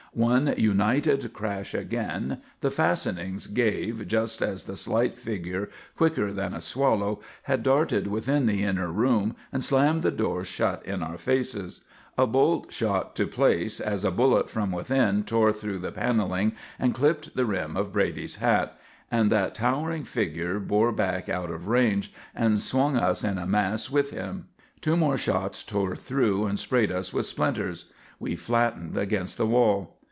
One 0.13 0.53
united 0.57 1.31
crash 1.31 1.73
again, 1.73 2.41
the 2.59 2.69
fastenings 2.69 3.47
gave 3.47 4.09
just 4.09 4.41
as 4.41 4.65
the 4.65 4.75
slight 4.75 5.17
figure, 5.17 5.69
quicker 5.95 6.33
than 6.33 6.53
a 6.53 6.59
swallow, 6.59 7.21
had 7.43 7.63
darted 7.63 8.07
within 8.07 8.45
the 8.45 8.61
inner 8.61 8.91
room 8.91 9.37
and 9.53 9.63
slammed 9.63 10.01
the 10.01 10.11
door 10.11 10.43
shut 10.43 10.85
in 10.85 11.01
our 11.01 11.17
faces. 11.17 11.79
A 12.17 12.27
bolt 12.27 12.73
shot 12.73 13.15
to 13.15 13.25
place 13.25 13.79
as 13.79 14.03
a 14.03 14.11
bullet 14.11 14.49
from 14.49 14.73
within 14.73 15.23
tore 15.23 15.53
through 15.53 15.79
the 15.79 15.93
panelling 15.93 16.51
and 16.77 16.93
clipped 16.93 17.33
the 17.37 17.45
rim 17.45 17.77
of 17.77 17.93
Brady's 17.93 18.35
hat, 18.35 18.77
and 19.09 19.31
that 19.31 19.55
towering 19.55 20.03
figure 20.03 20.59
bore 20.59 20.91
back 20.91 21.29
out 21.29 21.49
of 21.49 21.69
range 21.69 22.13
and 22.35 22.59
swung 22.59 22.97
us 22.97 23.23
in 23.23 23.37
a 23.37 23.47
mass 23.47 23.89
with 23.89 24.11
him. 24.11 24.49
Two 24.81 24.97
more 24.97 25.17
shots 25.17 25.63
tore 25.63 25.95
through 25.95 26.47
and 26.47 26.59
sprayed 26.59 26.91
us 26.91 27.13
with 27.13 27.25
splinters. 27.25 27.93
We 28.19 28.35
flattened 28.35 28.97
against 28.97 29.37
the 29.37 29.47
wall. 29.47 29.95